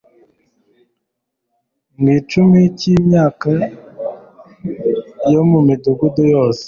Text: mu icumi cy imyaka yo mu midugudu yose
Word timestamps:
mu 2.01 2.09
icumi 2.19 2.59
cy 2.77 2.85
imyaka 2.95 3.49
yo 5.33 5.41
mu 5.49 5.59
midugudu 5.67 6.21
yose 6.33 6.59